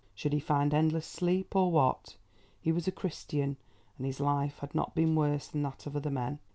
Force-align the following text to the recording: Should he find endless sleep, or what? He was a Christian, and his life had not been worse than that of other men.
Should 0.15 0.33
he 0.33 0.39
find 0.39 0.73
endless 0.73 1.05
sleep, 1.05 1.55
or 1.55 1.71
what? 1.71 2.15
He 2.59 2.71
was 2.71 2.87
a 2.87 2.91
Christian, 2.91 3.57
and 3.99 4.07
his 4.07 4.19
life 4.19 4.57
had 4.57 4.73
not 4.73 4.95
been 4.95 5.13
worse 5.13 5.47
than 5.47 5.61
that 5.61 5.85
of 5.85 5.95
other 5.95 6.09
men. 6.09 6.39